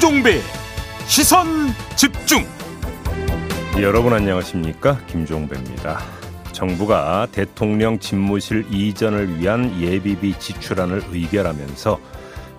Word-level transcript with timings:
김종배. 0.00 0.40
시선 1.06 1.46
집중. 1.94 2.46
여러분 3.78 4.14
안녕하십니까? 4.14 4.96
김종배입니다. 5.06 6.00
정부가 6.52 7.28
대통령 7.30 7.98
집무실 7.98 8.64
이전을 8.70 9.38
위한 9.38 9.78
예비비 9.78 10.38
지출안을 10.38 11.02
의결하면서 11.10 12.00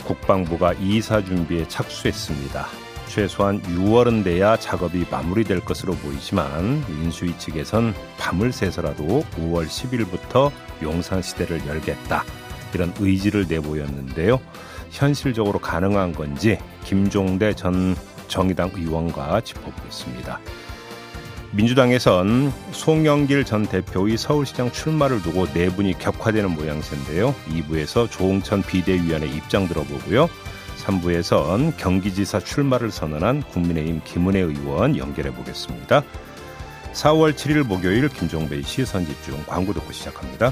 국방부가 0.05 0.73
이사 0.73 1.25
준비에 1.25 1.67
착수했습니다. 1.67 2.67
최소한 3.07 3.59
6월은 3.63 4.23
돼야 4.23 4.55
작업이 4.55 5.07
마무리될 5.09 5.61
것으로 5.61 5.93
보이지만 5.93 6.85
인수위 6.89 7.35
측에선 7.39 7.95
밤을 8.19 8.51
새서라도 8.51 9.25
5월 9.39 9.65
10일부터 9.65 10.51
용산시대를 10.83 11.65
열겠다. 11.65 12.23
이런 12.75 12.93
의지를 12.99 13.47
내보였는데요. 13.49 14.39
현실적으로 14.91 15.59
가능한 15.59 16.13
건지 16.13 16.57
김종대 16.83 17.53
전 17.53 17.95
정의당 18.27 18.71
의원과 18.75 19.41
짚어보겠습니다. 19.41 20.39
민주당에선 21.53 22.53
송영길 22.71 23.43
전 23.43 23.65
대표의 23.65 24.17
서울시장 24.17 24.71
출마를 24.71 25.21
두고 25.21 25.47
내분이 25.53 25.97
격화되는 25.99 26.51
모양새인데요. 26.51 27.35
2부에서 27.49 28.09
조홍천 28.09 28.63
비대위원의 28.63 29.29
입장 29.35 29.67
들어보고요. 29.67 30.29
3부에선 30.81 31.75
경기지사 31.77 32.39
출마를 32.39 32.89
선언한 32.89 33.43
국민의힘 33.43 34.01
김은혜 34.05 34.39
의원 34.39 34.97
연결해 34.97 35.31
보겠습니다. 35.33 36.03
4월 36.93 37.33
7일 37.33 37.63
목요일 37.63 38.07
김종배의 38.09 38.63
시선집중 38.63 39.43
광고 39.45 39.73
듣고 39.73 39.91
시작합니다. 39.91 40.51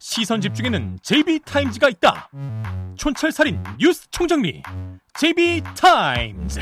시선 0.00 0.40
집중에는 0.40 0.98
JB타임즈가 1.02 1.90
있다. 1.90 2.30
촌철살인 2.96 3.62
뉴스 3.78 4.10
총정리 4.10 4.62
JB타임즈 5.18 6.60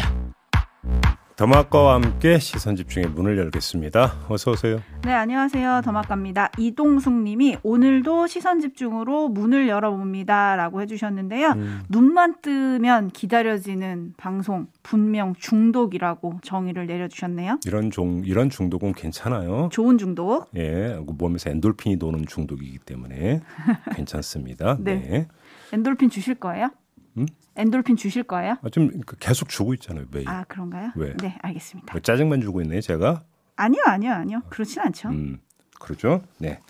더마과와 1.38 1.94
함께 1.94 2.40
시선 2.40 2.74
집중의 2.74 3.10
문을 3.10 3.38
열겠습니다. 3.38 4.26
어서 4.28 4.50
오세요. 4.50 4.80
네, 5.04 5.12
안녕하세요. 5.12 5.82
더마과입니다. 5.84 6.50
이동숙 6.58 7.12
님이 7.12 7.56
오늘도 7.62 8.26
시선 8.26 8.58
집중으로 8.60 9.28
문을 9.28 9.68
열어봅니다라고 9.68 10.82
해 10.82 10.86
주셨는데요. 10.86 11.50
음. 11.50 11.82
눈만 11.90 12.40
뜨면 12.42 13.10
기다려지는 13.10 14.14
방송 14.16 14.66
분명 14.82 15.32
중독이라고 15.38 16.40
정의를 16.42 16.88
내려 16.88 17.06
주셨네요. 17.06 17.60
이런 17.64 17.92
종 17.92 18.22
이런 18.24 18.50
중독은 18.50 18.94
괜찮아요. 18.94 19.68
좋은 19.70 19.96
중독. 19.96 20.48
예, 20.56 20.98
몸에서 21.06 21.50
엔돌핀이 21.50 22.00
도는 22.00 22.26
중독이기 22.26 22.78
때문에 22.78 23.42
괜찮습니다. 23.94 24.76
네. 24.80 24.96
네. 24.96 25.28
엔돌핀 25.72 26.10
주실 26.10 26.34
거예요? 26.34 26.70
음? 27.18 27.26
엔돌핀 27.56 27.96
주실 27.96 28.22
거예요? 28.22 28.56
아, 28.62 28.68
좀 28.70 28.90
계속 29.18 29.48
주고 29.48 29.74
있잖아요, 29.74 30.06
매일. 30.12 30.28
아, 30.28 30.44
그런가요? 30.46 30.92
왜? 30.94 31.14
네, 31.16 31.36
알겠습니다. 31.42 31.92
뭐 31.92 32.00
짜증만 32.00 32.40
주고 32.40 32.62
있네, 32.62 32.80
제가? 32.80 33.22
아니요, 33.56 33.82
아니요, 33.86 34.12
아니요. 34.12 34.42
그렇진 34.48 34.80
않죠. 34.80 35.08
음, 35.08 35.40
그렇죠? 35.80 36.22
네. 36.38 36.60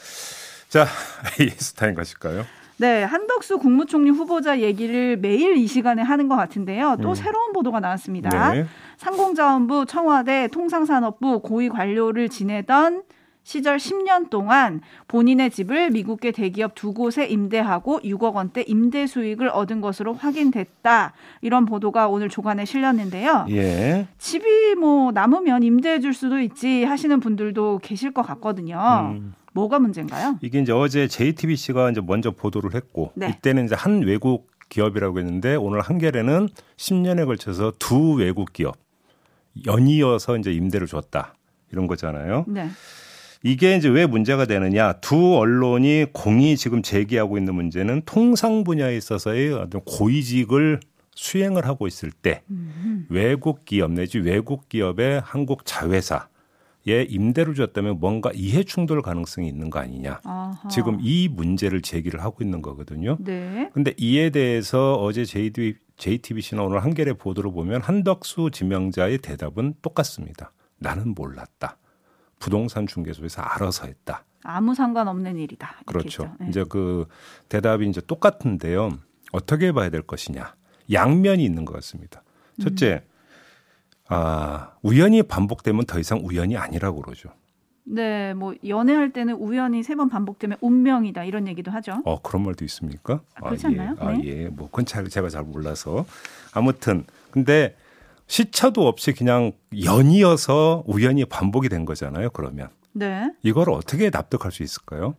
자, 0.69 0.87
에이스타임 1.41 1.95
가실까요? 1.95 2.45
네, 2.79 3.03
한덕수 3.03 3.59
국무총리 3.59 4.11
후보자 4.11 4.61
얘기를 4.61 5.17
매일 5.17 5.57
이 5.57 5.67
시간에 5.67 6.01
하는 6.01 6.29
것 6.29 6.37
같은데요. 6.37 6.97
또 7.03 7.11
음. 7.11 7.15
새로운 7.15 7.53
보도가 7.53 7.81
나왔습니다. 7.81 8.53
네. 8.53 8.67
상공자원부, 8.99 9.85
청와대, 9.87 10.49
통상산업부 10.49 11.41
고위 11.41 11.69
관료를 11.69 12.29
지내던 12.29 13.03
시절 13.49 13.79
10년 13.79 14.29
동안 14.29 14.83
본인의 15.07 15.51
집을 15.51 15.89
미국계 15.89 16.33
대기업 16.33 16.75
두 16.75 16.93
곳에 16.93 17.25
임대하고 17.25 18.01
6억 18.01 18.35
원대 18.35 18.61
임대 18.61 19.07
수익을 19.07 19.49
얻은 19.49 19.81
것으로 19.81 20.13
확인됐다. 20.13 21.15
이런 21.41 21.65
보도가 21.65 22.09
오늘 22.09 22.29
조간에 22.29 22.67
실렸는데요. 22.67 23.47
예. 23.49 24.07
집이 24.19 24.75
뭐 24.75 25.13
남으면 25.13 25.63
임대해 25.63 25.99
줄 26.01 26.13
수도 26.13 26.39
있지 26.41 26.85
하시는 26.85 27.21
분들도 27.21 27.79
계실 27.83 28.13
것 28.13 28.21
같거든요. 28.21 29.15
음. 29.15 29.33
뭐가 29.55 29.79
문제인가요? 29.79 30.37
이게 30.43 30.61
이제 30.61 30.73
어제 30.73 31.09
JTBC가 31.09 31.91
이제 31.91 32.03
먼저 32.07 32.31
보도를 32.31 32.75
했고 32.75 33.13
네. 33.15 33.31
이때는 33.31 33.65
이제 33.65 33.75
한 33.75 34.03
외국 34.03 34.51
기업이라고 34.69 35.21
했는데 35.21 35.55
오늘 35.55 35.81
한겨레는 35.81 36.51
10년에 36.77 37.25
걸쳐서 37.25 37.73
두 37.79 38.13
외국 38.13 38.53
기업 38.53 38.77
연이어서 39.65 40.37
이제 40.37 40.53
임대를 40.53 40.87
줬다. 40.87 41.33
이런 41.73 41.87
거잖아요. 41.87 42.45
네. 42.47 42.69
이게 43.43 43.77
이제 43.77 43.89
왜 43.89 44.07
문제가 44.07 44.47
되느냐. 44.47 44.95
두 44.95 45.37
언론이 45.37 46.07
공이 46.13 46.57
지금 46.57 46.83
제기하고 46.83 47.39
있는 47.39 47.55
문제는 47.55 48.03
통상 48.05 48.65
분야에 48.65 48.97
있어서의 48.97 49.53
어떤 49.53 49.81
고위직을 49.83 50.81
수행을 51.15 51.67
하고 51.67 51.87
있을 51.87 52.11
때 52.13 52.43
음. 52.51 53.07
외국 53.09 53.65
기업 53.65 53.93
내지 53.93 54.19
외국 54.19 54.69
기업의 54.69 55.21
한국 55.25 55.65
자회사 55.65 56.29
에 56.87 57.03
임대를 57.03 57.55
줬다면 57.55 58.01
뭔가 58.01 58.31
이해 58.35 58.63
충돌 58.63 59.03
가능성이 59.03 59.47
있는 59.47 59.69
거 59.69 59.79
아니냐. 59.79 60.21
아하. 60.25 60.69
지금 60.69 60.99
이 61.03 61.29
문제를 61.29 61.83
제기를 61.83 62.23
하고 62.23 62.43
있는 62.43 62.63
거거든요. 62.63 63.19
네. 63.21 63.69
근데 63.75 63.93
이에 63.99 64.31
대해서 64.31 64.95
어제 64.95 65.27
JTB, 65.27 65.75
JTBC나 65.99 66.63
오늘 66.63 66.83
한겨레 66.83 67.15
보도를 67.15 67.53
보면 67.53 67.83
한덕수 67.83 68.51
지명자의 68.53 69.19
대답은 69.19 69.75
똑같습니다. 69.83 70.53
나는 70.79 71.15
몰랐다. 71.15 71.77
부동산 72.39 72.87
중개소에서 72.87 73.43
알아서 73.43 73.87
했다. 73.87 74.25
아무 74.45 74.75
상관없는 74.75 75.37
일이다. 75.37 75.81
그렇죠. 75.87 76.35
네. 76.41 76.47
이제 76.49 76.65
그 76.69 77.07
대답이 77.49 77.89
이제 77.89 78.01
똑같은데요. 78.01 78.91
어떻게 79.33 79.73
봐야 79.73 79.91
될 79.91 80.03
것이냐. 80.03 80.55
양면이 80.93 81.45
있는 81.45 81.65
것 81.65 81.75
같습니다. 81.75 82.23
첫째, 82.63 83.03
음. 83.05 83.09
아, 84.09 84.73
우연히 84.83 85.23
반복되면 85.23 85.85
더 85.87 85.99
이상 85.99 86.21
우연이 86.25 86.57
아니라고 86.57 87.03
그러죠. 87.03 87.29
네, 87.85 88.35
뭐 88.35 88.55
연애할 88.67 89.13
때는 89.13 89.35
우연히 89.35 89.83
세 89.83 89.95
번 89.95 90.09
반복되면 90.09 90.59
운명이다 90.61 91.25
이런 91.25 91.49
얘기도 91.49 91.71
하죠. 91.71 92.03
어 92.05 92.21
그런 92.21 92.45
말도 92.45 92.65
있습니까? 92.67 93.21
아, 93.35 93.41
그렇지 93.49 93.67
아, 93.67 93.71
않나요? 93.71 93.97
예. 94.01 94.05
아, 94.05 94.13
네. 94.13 94.25
예, 94.25 94.49
뭐 94.49 94.67
그건 94.67 94.85
잘 94.87 95.09
제가 95.09 95.29
잘 95.31 95.43
몰라서 95.43 96.05
아무튼 96.53 97.05
근데 97.31 97.77
시차도 98.29 98.87
없이 98.87 99.13
그냥 99.13 99.53
연이어서 99.85 100.85
우연히 100.87 101.25
반복이 101.25 101.69
된 101.69 101.85
거잖아요. 101.85 102.31
그러면 102.31 102.69
네. 102.93 103.31
이걸 103.43 103.71
어떻게 103.71 104.11
납득할 104.11 104.53
수 104.53 104.63
있을까요? 104.63 105.17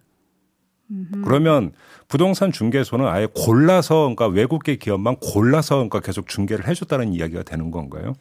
음흠. 0.91 1.21
그러면 1.23 1.71
부동산 2.07 2.51
중개소는 2.51 3.05
아예 3.07 3.27
골라서 3.35 4.01
그러니까 4.01 4.27
외국계 4.27 4.77
기업만 4.77 5.17
골라서 5.17 5.75
그러니까 5.75 5.99
계속 5.99 6.27
중개를 6.27 6.67
해줬다는 6.67 7.13
이야기가 7.13 7.43
되는 7.43 7.69
건가요? 7.71 8.13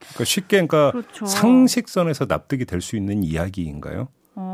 그러니까 0.00 0.24
쉽게 0.24 0.66
그러니까 0.66 0.90
그렇죠. 0.92 1.26
상식선에서 1.26 2.26
납득이 2.26 2.64
될 2.64 2.80
수 2.80 2.96
있는 2.96 3.22
이야기인가요? 3.22 4.08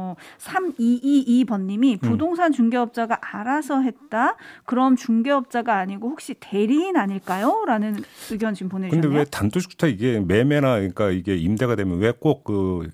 어, 0.08 0.16
3222번님이 0.38 1.94
음. 1.94 1.98
부동산 2.10 2.52
중개업자가 2.52 3.18
알아서 3.20 3.80
했다? 3.82 4.36
그럼 4.64 4.96
중개업자가 4.96 5.76
아니고 5.78 6.08
혹시 6.10 6.34
대리인 6.40 6.96
아닐까요? 6.96 7.64
라는 7.66 7.96
의견 8.30 8.54
지금 8.54 8.68
보내주셨네요. 8.68 9.02
근데 9.02 9.18
왜 9.18 9.24
단도직입 9.24 9.78
이게 9.88 10.20
매매나 10.20 10.76
그러니까 10.76 11.10
이게 11.10 11.36
임대가 11.36 11.76
되면 11.76 11.98
왜 11.98 12.12
꼭 12.12 12.44
그 12.44 12.88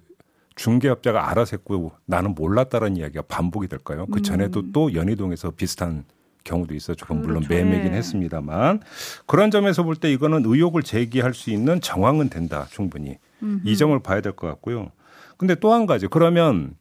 중개업자가 0.57 1.31
알아서 1.31 1.57
했고 1.57 1.93
나는 2.07 2.35
몰랐다는 2.35 2.97
이야기가 2.97 3.23
반복이 3.23 3.67
될까요? 3.69 4.07
그 4.13 4.23
전에도 4.23 4.61
음. 4.61 4.71
또 4.73 4.95
연희동에서 4.95 5.51
비슷한 5.53 6.05
경우도. 6.45 6.75
그건 7.01 7.23
물론 7.23 7.43
그렇죠. 7.43 7.55
매매긴 7.55 7.93
네. 7.93 7.99
했습니다만 7.99 8.81
그런 9.27 9.51
점에서 9.51 9.83
볼 9.83 9.97
때 9.97 10.13
이거는 10.13 10.45
의혹을 10.45 10.83
제기할 10.83 11.35
수 11.35 11.51
있는 11.51 11.81
정황은 11.81 12.29
된다. 12.29 12.67
충분히. 12.71 13.17
음흠. 13.43 13.61
이 13.65 13.77
점을 13.77 13.99
봐야 14.01 14.21
될 14.21 14.33
것 14.33 14.47
같고요. 14.47 14.93
근데 15.39 15.55
또 15.57 15.73
한 15.73 15.87
가지 15.87 16.07
그러면 16.07 16.75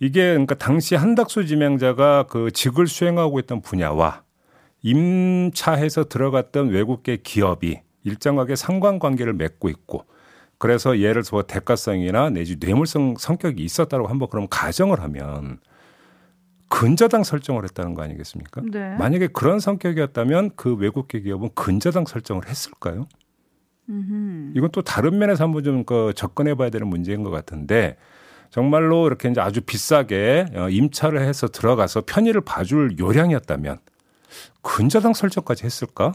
이게 0.00 0.30
그러니까 0.30 0.54
당시 0.54 0.94
한덕수 0.94 1.46
지명자가 1.46 2.24
그 2.24 2.50
직을 2.50 2.86
수행하고 2.86 3.38
있던 3.40 3.60
분야와 3.60 4.22
임차해서 4.82 6.04
들어갔던 6.04 6.70
외국계 6.70 7.18
기업이 7.18 7.80
일정하게 8.02 8.56
상관관계를 8.56 9.34
맺고 9.34 9.68
있고 9.68 10.06
그래서 10.56 10.98
예를 10.98 11.22
들어 11.22 11.42
대가성이나 11.42 12.30
내지 12.30 12.56
뇌물성 12.58 13.16
성격이 13.18 13.62
있었다고 13.62 14.06
한번 14.06 14.28
그럼 14.30 14.46
가정을 14.50 15.00
하면 15.00 15.58
근저당 16.68 17.24
설정을 17.24 17.64
했다는 17.64 17.94
거 17.94 18.02
아니겠습니까? 18.02 18.62
네. 18.70 18.96
만약에 18.96 19.26
그런 19.28 19.58
성격이었다면 19.58 20.52
그 20.56 20.74
외국계 20.76 21.20
기업은 21.20 21.50
근저당 21.54 22.06
설정을 22.06 22.48
했을까요? 22.48 23.06
음흠. 23.88 24.52
이건 24.54 24.70
또 24.70 24.80
다른 24.82 25.18
면에서 25.18 25.44
한번 25.44 25.64
좀 25.64 25.84
그 25.84 26.12
접근해 26.14 26.54
봐야 26.54 26.70
되는 26.70 26.86
문제인 26.86 27.22
것 27.22 27.30
같은데 27.30 27.96
정말로 28.50 29.06
이렇게 29.06 29.28
이제 29.28 29.40
아주 29.40 29.60
비싸게 29.60 30.46
어, 30.54 30.68
임차를 30.68 31.22
해서 31.22 31.48
들어가서 31.48 32.02
편의를 32.06 32.40
봐줄 32.40 32.98
요량이었다면 32.98 33.78
근저당 34.62 35.14
설정까지 35.14 35.64
했을까? 35.64 36.14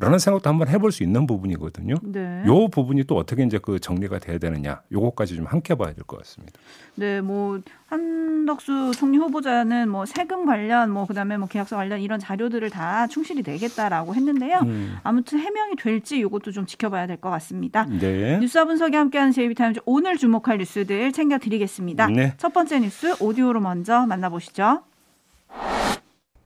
라는 0.00 0.18
생각도 0.18 0.48
한번 0.48 0.68
해볼 0.68 0.92
수 0.92 1.02
있는 1.02 1.26
부분이거든요. 1.26 1.94
네. 2.02 2.42
요 2.46 2.68
부분이 2.68 3.04
또 3.04 3.16
어떻게 3.16 3.42
이제 3.44 3.58
그 3.62 3.78
정리가 3.78 4.18
돼야 4.18 4.38
되느냐, 4.38 4.80
요거까지 4.90 5.36
좀 5.36 5.44
함께 5.46 5.74
봐야 5.74 5.92
될 5.92 6.04
것 6.04 6.16
같습니다. 6.18 6.58
네, 6.96 7.20
뭐 7.20 7.60
한덕수 7.86 8.92
총리 8.96 9.18
후보자는 9.18 9.88
뭐 9.88 10.06
세금 10.06 10.46
관련, 10.46 10.90
뭐 10.90 11.06
그다음에 11.06 11.36
뭐 11.36 11.46
계약서 11.48 11.76
관련 11.76 12.00
이런 12.00 12.18
자료들을 12.18 12.70
다 12.70 13.06
충실히 13.06 13.42
내겠다라고 13.46 14.14
했는데요. 14.14 14.58
음. 14.62 14.96
아무튼 15.02 15.38
해명이 15.38 15.76
될지 15.76 16.18
이것도 16.18 16.52
좀 16.52 16.66
지켜봐야 16.66 17.06
될 17.06 17.16
것 17.20 17.28
같습니다. 17.30 17.84
네. 17.84 18.38
뉴스와 18.38 18.64
분석이 18.64 18.96
함께하는 18.96 19.32
제이비타임즈 19.32 19.80
오늘 19.84 20.16
주목할 20.16 20.58
뉴스들 20.58 21.12
챙겨드리겠습니다. 21.12 22.06
네. 22.08 22.34
첫 22.38 22.52
번째 22.54 22.80
뉴스 22.80 23.14
오디오로 23.20 23.60
먼저 23.60 24.06
만나보시죠. 24.06 24.82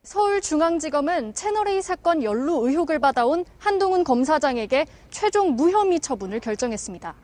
서울중앙지검은 0.04 1.32
채널A 1.32 1.80
사건 1.80 2.22
연루 2.22 2.68
의혹을 2.68 2.98
받아온 2.98 3.46
한동훈 3.56 4.04
검사장에게 4.04 4.84
최종 5.10 5.56
무혐의 5.56 5.98
처분을 5.98 6.40
결정했습니다. 6.40 7.14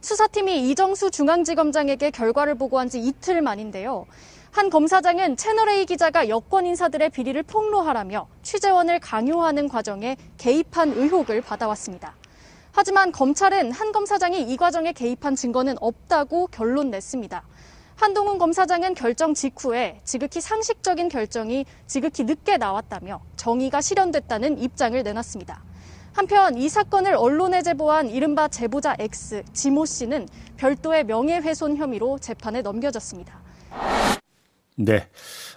수사팀이 0.00 0.68
이정수 0.68 1.12
중앙지검장에게 1.12 2.10
결과를 2.10 2.56
보고한 2.56 2.88
지 2.88 2.98
이틀 2.98 3.40
만인데요. 3.40 4.06
한 4.50 4.68
검사장은 4.68 5.36
채널A 5.36 5.86
기자가 5.86 6.28
여권 6.28 6.66
인사들의 6.66 7.10
비리를 7.10 7.40
폭로하라며 7.44 8.26
취재원을 8.42 8.98
강요하는 8.98 9.68
과정에 9.68 10.16
개입한 10.36 10.94
의혹을 10.94 11.40
받아왔습니다. 11.40 12.16
하지만 12.72 13.12
검찰은 13.12 13.70
한 13.70 13.92
검사장이 13.92 14.42
이 14.42 14.56
과정에 14.56 14.92
개입한 14.92 15.36
증거는 15.36 15.76
없다고 15.80 16.48
결론 16.48 16.90
냈습니다. 16.90 17.44
한동훈 17.96 18.38
검사장은 18.38 18.94
결정 18.94 19.34
직후에 19.34 20.00
지극히 20.04 20.40
상식적인 20.40 21.08
결정이 21.08 21.64
지극히 21.86 22.24
늦게 22.24 22.56
나왔다며 22.56 23.20
정의가 23.36 23.80
실현됐다는 23.80 24.58
입장을 24.58 25.00
내놨습니다. 25.02 25.62
한편 26.12 26.56
이 26.56 26.68
사건을 26.68 27.14
언론에 27.14 27.62
제보한 27.62 28.08
이른바 28.08 28.48
제보자 28.48 28.94
X, 28.98 29.42
지모 29.52 29.84
씨는 29.84 30.28
별도의 30.56 31.04
명예훼손 31.04 31.76
혐의로 31.76 32.18
재판에 32.18 32.62
넘겨졌습니다. 32.62 33.42
네. 34.76 35.08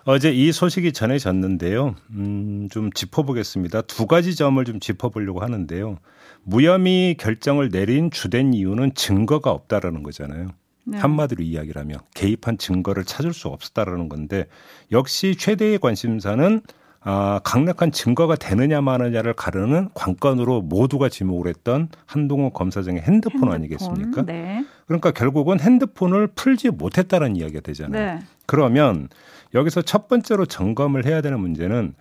어제 0.06 0.32
이 0.32 0.52
소식이 0.52 0.94
전해졌는데요. 0.94 1.96
음, 2.12 2.70
좀 2.72 2.92
짚어보겠습니다. 2.92 3.82
두 3.84 4.06
가지 4.06 4.36
점을 4.36 4.64
좀 4.64 4.80
짚어보려고 4.80 5.42
하는데요. 5.42 5.98
무혐의 6.44 7.18
결정을 7.18 7.70
내린 7.70 8.10
주된 8.10 8.54
이유는 8.54 8.94
증거가 8.96 9.52
없다라는 9.52 10.04
거잖아요. 10.04 10.50
네. 10.88 10.98
한마디로 10.98 11.44
이야기라면 11.44 12.00
개입한 12.16 12.58
증거를 12.58 13.04
찾을 13.04 13.34
수 13.34 13.50
없었다라는 13.50 14.10
건데 14.10 14.48
역시 14.92 15.36
최대의 15.38 15.80
관심사는 15.80 16.62
아, 17.10 17.40
강력한 17.44 17.92
증거가 17.92 18.36
되느냐 18.36 18.82
마느냐를 18.82 19.34
가르는 19.34 19.90
관건으로 19.94 20.62
모두가 20.62 21.08
지목을 21.08 21.48
했던 21.48 21.90
한동훈 22.06 22.52
검사장의 22.52 23.02
핸드폰, 23.02 23.34
핸드폰 23.34 23.54
아니겠습니까? 23.54 24.26
네. 24.26 24.66
그러니까 24.88 25.12
결국은 25.12 25.60
핸드폰을 25.60 26.28
풀지 26.28 26.72
못했다는 26.72 27.38
이야기가 27.38 27.62
되잖아요. 27.62 28.16
네. 28.16 28.20
그러면 28.46 29.08
여기서 29.54 29.84
첫 29.84 30.08
번째로 30.10 30.46
점검을 30.46 31.06
해야 31.06 31.22
되는 31.22 31.40
문제는 31.40 31.94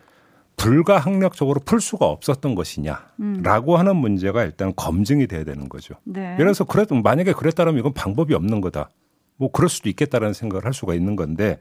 불가항력적으로 0.57 1.61
풀 1.65 1.81
수가 1.81 2.07
없었던 2.07 2.55
것이냐라고 2.55 3.75
음. 3.75 3.79
하는 3.79 3.97
문제가 3.97 4.45
일단 4.45 4.73
검증이 4.75 5.27
돼야 5.27 5.45
되는 5.45 5.69
거죠. 5.69 5.95
네. 6.05 6.23
예를 6.23 6.39
들어서 6.39 6.65
그래도 6.65 6.95
만약에 6.95 7.33
그랬다면 7.33 7.79
이건 7.79 7.93
방법이 7.93 8.35
없는 8.35 8.61
거다. 8.61 8.91
뭐 9.39 9.51
그럴 9.51 9.69
수도 9.69 9.91
있겠다라는 9.91 10.33
생각을 10.33 10.65
할 10.65 10.73
수가 10.73 10.95
있는 10.95 11.15
건데 11.15 11.59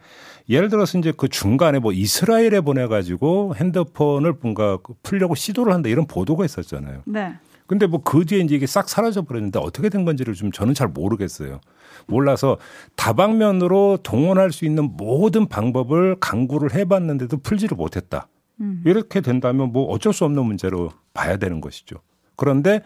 예를 0.50 0.70
들어서 0.70 0.98
이제 0.98 1.12
그 1.16 1.28
중간에 1.28 1.80
뭐 1.80 1.92
이스라엘에 1.92 2.62
보내 2.62 2.88
가지고 2.88 3.54
핸드폰을 3.58 4.36
뭔가 4.42 4.78
풀려고 5.04 5.36
시도를 5.36 5.74
한다 5.74 5.90
이런 5.90 6.08
보도가 6.08 6.46
있었잖아요. 6.46 7.02
네. 7.06 7.34
근데 7.68 7.88
뭐 7.88 8.02
그 8.04 8.26
뒤에 8.26 8.40
이제 8.40 8.56
이게 8.56 8.68
싹 8.68 8.88
사라져 8.88 9.24
버렸는데 9.24 9.60
어떻게 9.60 9.90
된 9.90 10.06
건지를 10.06 10.36
좀 10.36 10.52
저는 10.52 10.74
잘 10.74 10.88
모르겠어요. 10.88 11.60
몰라서 12.08 12.58
다방면으로 12.96 13.98
동원할 14.04 14.52
수 14.52 14.66
있는 14.66 14.96
모든 14.96 15.48
방법을 15.48 16.18
강구를 16.20 16.74
해봤는데도 16.76 17.38
풀지를 17.38 17.76
못했다. 17.76 18.28
음. 18.62 18.82
이렇게 18.86 19.22
된다면 19.22 19.72
뭐 19.72 19.86
어쩔 19.86 20.14
수 20.14 20.26
없는 20.26 20.46
문제로 20.46 20.92
봐야 21.14 21.38
되는 21.38 21.62
것이죠. 21.62 21.98
그런데 22.36 22.82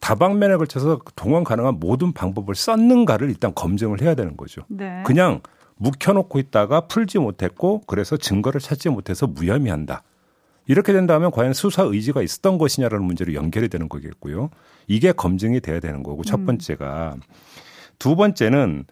다방면에 0.00 0.56
걸쳐서 0.56 1.00
동원 1.16 1.44
가능한 1.44 1.78
모든 1.80 2.12
방법을 2.12 2.54
썼는가를 2.54 3.30
일단 3.30 3.54
검증을 3.54 4.02
해야 4.02 4.14
되는 4.14 4.36
거죠. 4.36 4.62
네. 4.68 5.02
그냥 5.06 5.40
묵혀놓고 5.76 6.38
있다가 6.38 6.82
풀지 6.82 7.18
못했고 7.18 7.82
그래서 7.86 8.16
증거를 8.16 8.60
찾지 8.60 8.90
못해서 8.90 9.26
무혐의한다. 9.26 10.02
이렇게 10.66 10.92
된다면 10.92 11.30
과연 11.30 11.52
수사 11.52 11.82
의지가 11.82 12.22
있었던 12.22 12.58
것이냐라는 12.58 13.04
문제로 13.04 13.34
연결이 13.34 13.68
되는 13.68 13.88
거겠고요. 13.88 14.50
이게 14.86 15.12
검증이 15.12 15.60
돼야 15.60 15.80
되는 15.80 16.02
거고 16.02 16.24
첫 16.24 16.40
음. 16.40 16.46
번째가 16.46 17.16
두 17.98 18.16
번째는 18.16 18.84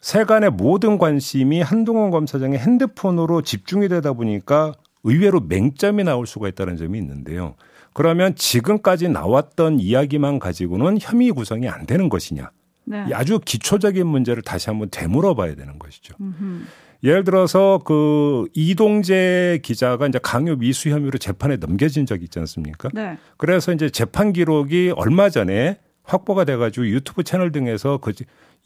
세간의 0.00 0.50
모든 0.50 0.98
관심이 0.98 1.60
한동훈 1.62 2.10
검사장의 2.10 2.58
핸드폰으로 2.58 3.42
집중이 3.42 3.88
되다 3.88 4.12
보니까 4.12 4.72
의외로 5.06 5.40
맹점이 5.40 6.04
나올 6.04 6.26
수가 6.26 6.48
있다는 6.48 6.76
점이 6.76 6.98
있는데요. 6.98 7.54
그러면 7.94 8.34
지금까지 8.34 9.08
나왔던 9.08 9.80
이야기만 9.80 10.38
가지고는 10.38 10.98
혐의 11.00 11.30
구성이 11.30 11.68
안 11.68 11.86
되는 11.86 12.08
것이냐. 12.08 12.50
네. 12.84 13.04
아주 13.14 13.40
기초적인 13.42 14.06
문제를 14.06 14.42
다시 14.42 14.68
한번 14.68 14.88
되물어 14.90 15.34
봐야 15.34 15.54
되는 15.54 15.78
것이죠. 15.78 16.14
음흠. 16.20 16.64
예를 17.04 17.24
들어서 17.24 17.80
그 17.84 18.48
이동재 18.54 19.60
기자가 19.62 20.06
이제 20.08 20.18
강요 20.22 20.56
미수 20.56 20.90
혐의로 20.90 21.18
재판에 21.18 21.56
넘겨진 21.56 22.04
적이 22.04 22.24
있지 22.24 22.38
않습니까? 22.40 22.88
네. 22.92 23.16
그래서 23.36 23.72
이제 23.72 23.88
재판 23.90 24.32
기록이 24.32 24.92
얼마 24.96 25.30
전에 25.30 25.78
확보가 26.02 26.44
돼가지고 26.44 26.88
유튜브 26.88 27.22
채널 27.22 27.52
등에서 27.52 27.98
그 27.98 28.12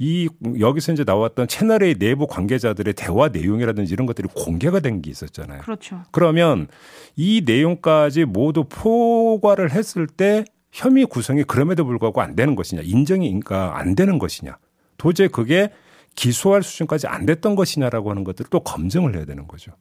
이 0.02 0.30
여기서 0.58 0.92
이제 0.92 1.04
나왔던 1.04 1.46
채널의 1.46 1.96
내부 1.96 2.26
관계자들의 2.26 2.94
대화 2.94 3.28
내용이라든지 3.28 3.92
이런 3.92 4.06
것들이 4.06 4.28
공개가 4.34 4.80
된 4.80 5.02
게 5.02 5.10
있었잖아요. 5.10 5.60
그렇죠. 5.60 6.02
그러면 6.10 6.68
이 7.16 7.42
내용까지 7.44 8.24
모두 8.24 8.64
포괄을 8.64 9.70
했을 9.70 10.06
때 10.06 10.44
혐의 10.72 11.04
구성이 11.04 11.44
그럼에도 11.44 11.84
불구하고 11.84 12.22
안 12.22 12.34
되는 12.34 12.54
것이냐, 12.54 12.80
인정이 12.82 13.28
그러니까 13.28 13.78
안 13.78 13.94
되는 13.94 14.18
것이냐, 14.18 14.56
도저히 14.96 15.28
그게 15.28 15.70
기소할 16.14 16.62
수준까지 16.62 17.06
안 17.06 17.26
됐던 17.26 17.54
것이냐라고 17.54 18.10
하는 18.10 18.24
것들을 18.24 18.48
또 18.50 18.60
검증을 18.60 19.14
해야 19.16 19.26
되는 19.26 19.46
거죠. 19.46 19.72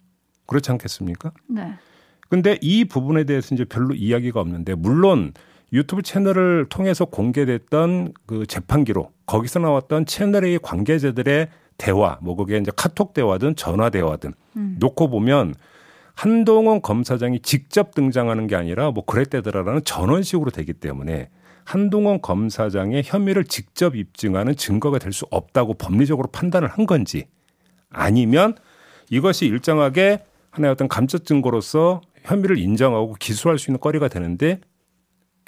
그렇지 0.48 0.70
않겠습니까? 0.72 1.32
네. 1.48 1.76
근데 2.28 2.58
이 2.62 2.84
부분에 2.86 3.24
대해서 3.24 3.56
이제 3.56 3.64
별로 3.64 3.96
이야기가 3.96 4.42
없는데 4.42 4.76
물론 4.76 5.34
유튜브 5.72 6.02
채널을 6.02 6.68
통해서 6.70 7.06
공개됐던 7.06 8.14
그 8.26 8.46
재판 8.48 8.84
기록 8.84 9.14
거기서 9.26 9.60
나왔던 9.60 10.06
채널의 10.06 10.60
관계자들의 10.62 11.50
대화 11.78 12.18
뭐 12.22 12.36
그게 12.36 12.58
이제 12.58 12.72
카톡 12.76 13.14
대화든 13.14 13.56
전화 13.56 13.90
대화든 13.90 14.34
음. 14.58 14.76
놓고 14.80 15.10
보면 15.10 15.56
한동훈 16.16 16.82
검사장이 16.82 17.40
직접 17.40 17.94
등장하는 17.96 18.48
게 18.48 18.56
아니라 18.56 18.92
뭐 18.92 19.06
그랬대더라라는 19.06 19.84
전원식으로 19.86 20.52
되기 20.52 20.74
때문에 20.74 21.30
한동훈 21.64 22.20
검사장의 22.22 23.04
혐의를 23.06 23.46
직접 23.46 23.96
입증하는 23.96 24.56
증거가 24.56 24.98
될 24.98 25.14
수 25.14 25.26
없다고 25.30 25.76
법리적으로 25.76 26.28
판단을 26.30 26.68
한 26.68 26.86
건지 26.86 27.28
아니면 27.90 28.56
이것이 29.10 29.46
일정하게 29.46 30.20
하나의 30.52 30.72
어떤 30.72 30.88
감적 30.88 31.26
증거로서 31.26 32.02
혐의를 32.24 32.58
인정하고 32.58 33.16
기소할 33.20 33.58
수 33.60 33.72
있는 33.72 33.80
거리가 33.80 34.08
되는데 34.08 34.60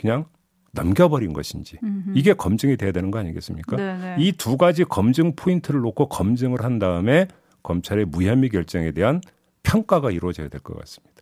그냥 0.02 0.26
넘겨버린 0.74 1.34
것인지 1.34 1.78
음흠. 1.84 2.14
이게 2.16 2.34
검증이 2.34 2.78
돼야 2.78 2.92
되는 2.92 3.12
거 3.12 3.20
아니겠습니까? 3.20 3.78
이 4.18 4.32
두 4.34 4.58
가지 4.58 4.84
검증 4.84 5.36
포인트를 5.36 5.82
놓고 5.82 6.10
검증을 6.10 6.64
한 6.64 6.80
다음에 6.80 7.28
검찰의 7.64 8.06
무혐의 8.06 8.50
결정에 8.50 8.92
대한 8.92 9.22
평가가 9.64 10.10
이루어져야 10.12 10.48
될 10.48 10.60
것 10.62 10.78
같습니다. 10.80 11.22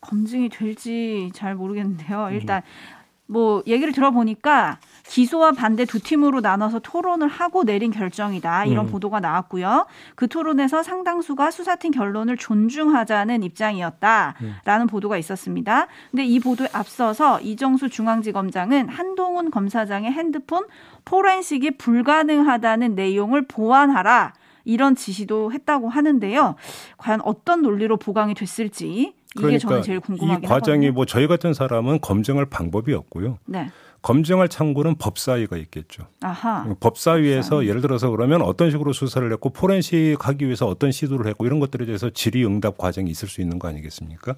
검증이 0.00 0.48
될지 0.50 1.30
잘 1.34 1.54
모르겠는데요. 1.54 2.28
일단 2.32 2.58
음. 2.64 3.01
뭐 3.26 3.62
얘기를 3.66 3.92
들어보니까 3.92 4.78
기소와 5.04 5.52
반대 5.52 5.84
두 5.84 6.00
팀으로 6.00 6.40
나눠서 6.40 6.80
토론을 6.80 7.28
하고 7.28 7.64
내린 7.64 7.90
결정이다. 7.90 8.66
이런 8.66 8.86
음. 8.86 8.90
보도가 8.90 9.20
나왔고요. 9.20 9.86
그 10.14 10.28
토론에서 10.28 10.82
상당수가 10.82 11.50
수사팀 11.50 11.92
결론을 11.92 12.36
존중하자는 12.36 13.42
입장이었다라는 13.42 14.34
음. 14.42 14.86
보도가 14.88 15.18
있었습니다. 15.18 15.86
근데 16.10 16.24
이 16.24 16.40
보도에 16.40 16.68
앞서서 16.72 17.40
이정수 17.40 17.88
중앙지검장은 17.88 18.88
한동훈 18.88 19.50
검사장의 19.50 20.12
핸드폰 20.12 20.64
포렌식이 21.04 21.72
불가능하다는 21.78 22.94
내용을 22.94 23.46
보완하라. 23.46 24.34
이런 24.64 24.94
지시도 24.94 25.52
했다고 25.52 25.88
하는데요. 25.88 26.54
과연 26.96 27.20
어떤 27.24 27.62
논리로 27.62 27.96
보강이 27.96 28.34
됐을지 28.34 29.12
그러니까 29.36 29.58
저는 29.60 29.82
제일 29.82 30.00
궁금하긴 30.00 30.44
이 30.44 30.46
과정이 30.46 30.86
하거든요. 30.86 30.92
뭐 30.92 31.06
저희 31.06 31.26
같은 31.26 31.54
사람은 31.54 32.00
검증할 32.00 32.46
방법이 32.46 32.92
없고요. 32.94 33.38
네. 33.46 33.70
검증할 34.02 34.48
창구는 34.48 34.96
법사위가 34.96 35.56
있겠죠. 35.58 36.06
아하. 36.22 36.64
법사위에서 36.80 37.50
법사위. 37.50 37.68
예를 37.68 37.80
들어서 37.80 38.10
그러면 38.10 38.42
어떤 38.42 38.70
식으로 38.70 38.92
수사를 38.92 39.30
했고 39.32 39.50
포렌식 39.50 40.16
하기 40.18 40.44
위해서 40.46 40.66
어떤 40.66 40.90
시도를 40.90 41.28
했고 41.28 41.46
이런 41.46 41.60
것들에 41.60 41.86
대해서 41.86 42.10
질의응답 42.10 42.78
과정이 42.78 43.10
있을 43.10 43.28
수 43.28 43.40
있는 43.40 43.60
거 43.60 43.68
아니겠습니까? 43.68 44.34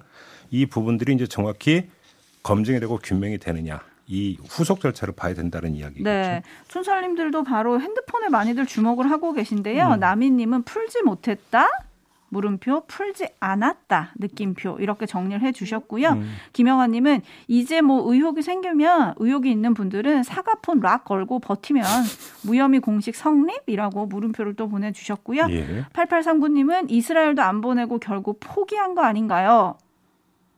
이 0.51 0.67
부분들이 0.67 1.13
이제 1.13 1.25
정확히 1.25 1.89
검증이 2.43 2.79
되고 2.79 2.99
규명이 3.01 3.39
되느냐 3.39 3.81
이 4.07 4.37
후속 4.47 4.81
절차를 4.81 5.15
봐야 5.15 5.33
된다는 5.33 5.73
이야기겠죠. 5.73 6.03
네. 6.03 6.43
촌철님들도 6.67 7.43
바로 7.43 7.81
핸드폰에 7.81 8.29
많이들 8.29 8.67
주목을 8.67 9.09
하고 9.09 9.33
계신데요. 9.33 9.93
음. 9.93 9.99
나미님은 9.99 10.61
풀지 10.61 11.01
못했다. 11.01 11.67
물음표 12.29 12.85
풀지 12.87 13.27
않았다 13.39 14.13
느낌표 14.15 14.77
이렇게 14.79 15.05
정리를 15.05 15.41
해주셨고요. 15.41 16.09
음. 16.09 16.35
김영아님은 16.53 17.21
이제 17.47 17.81
뭐 17.81 18.11
의혹이 18.11 18.41
생기면 18.41 19.15
의혹이 19.17 19.49
있는 19.49 19.73
분들은 19.73 20.23
사과폰 20.23 20.79
락 20.79 21.05
걸고 21.05 21.39
버티면 21.39 21.85
무혐의 22.43 22.79
공식 22.79 23.15
성립이라고 23.15 24.07
물음표를 24.07 24.55
또 24.55 24.67
보내주셨고요. 24.67 25.47
예. 25.49 25.85
8839님은 25.93 26.89
이스라엘도 26.89 27.41
안 27.41 27.61
보내고 27.61 27.99
결국 27.99 28.39
포기한 28.39 28.95
거 28.95 29.03
아닌가요? 29.03 29.77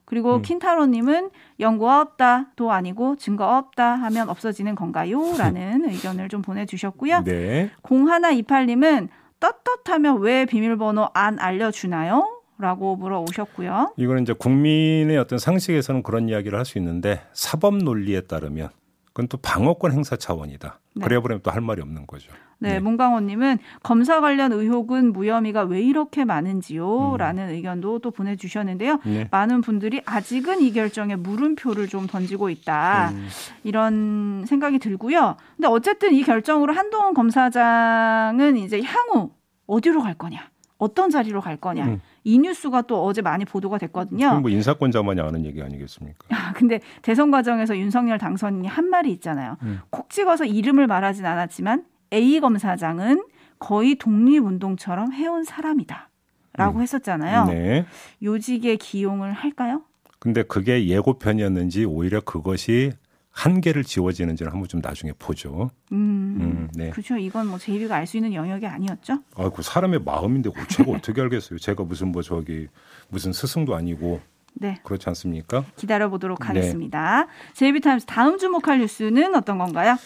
그리고 0.07 0.35
음. 0.35 0.41
킨타로님은 0.41 1.31
연고 1.59 1.89
없다 1.89 2.51
도 2.55 2.71
아니고 2.71 3.17
증거 3.17 3.57
없다 3.57 3.95
하면 3.95 4.29
없어지는 4.29 4.73
건가요? 4.75 5.21
라는 5.37 5.83
의견을 5.91 6.29
좀 6.29 6.41
보내주셨고요. 6.41 7.23
네. 7.25 7.69
0128님은 7.83 9.09
떳떳하면 9.39 10.19
왜 10.21 10.45
비밀번호 10.45 11.09
안 11.13 11.39
알려주나요? 11.39 12.41
라고 12.59 12.95
물어오셨고요. 12.95 13.93
이거는 13.97 14.23
이제 14.23 14.33
국민의 14.33 15.17
어떤 15.17 15.37
상식에서는 15.37 16.01
그런 16.01 16.27
이야기를 16.27 16.57
할 16.57 16.65
수 16.65 16.79
있는데 16.79 17.21
사법 17.33 17.77
논리에 17.77 18.21
따르면 18.21 18.69
그건 19.17 19.27
또 19.29 19.37
방어권 19.37 19.93
행사 19.93 20.15
차원이다. 20.15 20.79
네. 20.93 21.03
그래 21.03 21.19
버리면 21.19 21.41
또 21.41 21.49
할 21.49 21.59
말이 21.61 21.81
없는 21.81 22.05
거죠. 22.05 22.31
네, 22.59 22.73
네. 22.73 22.79
문광호님은 22.79 23.57
검사 23.81 24.21
관련 24.21 24.51
의혹은 24.51 25.11
무혐의가 25.11 25.63
왜 25.63 25.81
이렇게 25.81 26.23
많은지요? 26.23 27.13
음. 27.13 27.17
라는 27.17 27.49
의견도 27.49 27.97
또 27.97 28.11
보내주셨는데요. 28.11 28.99
네. 29.05 29.27
많은 29.31 29.61
분들이 29.61 30.01
아직은 30.05 30.61
이 30.61 30.71
결정에 30.71 31.15
물음표를 31.15 31.87
좀 31.87 32.05
던지고 32.05 32.51
있다. 32.51 33.09
음. 33.09 33.27
이런 33.63 34.45
생각이 34.47 34.77
들고요. 34.77 35.35
근데 35.55 35.67
어쨌든 35.67 36.13
이 36.13 36.21
결정으로 36.21 36.73
한동훈 36.73 37.15
검사장은 37.15 38.57
이제 38.57 38.83
향후 38.83 39.31
어디로 39.65 40.03
갈 40.03 40.13
거냐? 40.13 40.47
어떤 40.77 41.09
자리로 41.09 41.41
갈 41.41 41.57
거냐? 41.57 41.85
음. 41.85 42.01
이 42.27 42.39
뉴스가 42.39 42.81
또 42.81 43.05
어제 43.05 43.21
많이 43.21 43.45
보도가 43.45 43.77
됐거든요. 43.77 44.41
뭐 44.41 44.51
인사권자만이 44.51 45.21
아는 45.21 45.45
얘기 45.45 45.61
아니겠습니까? 45.61 46.27
아, 46.35 46.51
근데 46.51 46.81
대선 47.01 47.31
과정에서 47.31 47.77
윤석열 47.77 48.17
당선인이 48.17 48.67
한 48.67 48.89
말이 48.89 49.13
있잖아요. 49.13 49.55
음. 49.63 49.79
콕 49.89 50.09
찍어서 50.09 50.43
이름을 50.43 50.87
말하진 50.87 51.25
않았지만 51.25 51.85
A 52.11 52.41
검사장은 52.41 53.23
거의 53.59 53.95
독립운동처럼 53.95 55.13
해온 55.13 55.45
사람이다. 55.45 56.09
라고 56.53 56.79
음. 56.79 56.81
했었잖아요. 56.81 57.45
네. 57.45 57.85
요직에 58.21 58.75
기용을 58.75 59.31
할까요? 59.31 59.83
근데 60.19 60.43
그게 60.43 60.85
예고편이었는지 60.85 61.85
오히려 61.85 62.19
그것이 62.19 62.91
한계를 63.37 63.83
지워지는지는 63.83 64.51
한번 64.51 64.67
좀 64.67 64.81
나중에 64.83 65.13
보죠. 65.19 65.69
음, 65.91 66.37
음, 66.41 66.67
네. 66.73 66.89
그렇죠. 66.89 67.17
이건 67.17 67.45
뭐 67.47 67.59
JB가 67.59 67.95
알 67.95 68.07
수 68.07 68.17
있는 68.17 68.33
영역이 68.33 68.65
아니었죠. 68.65 69.19
아, 69.35 69.49
그 69.49 69.61
사람의 69.61 69.99
마음인데 70.03 70.49
그 70.49 70.67
제가 70.69 70.91
어떻게 70.91 71.21
알겠어요? 71.21 71.59
제가 71.59 71.83
무슨 71.83 72.07
뭐 72.11 72.23
저기 72.23 72.67
무슨 73.09 73.33
스승도 73.33 73.75
아니고 73.75 74.21
네, 74.53 74.79
그렇지 74.83 75.07
않습니까? 75.09 75.65
기다려 75.75 76.09
보도록 76.09 76.39
네. 76.39 76.47
하겠습니다. 76.47 77.27
JB 77.53 77.81
타임스 77.81 78.07
다음 78.07 78.39
주목할 78.39 78.79
뉴스는 78.79 79.35
어떤 79.35 79.59
건가요? 79.59 79.97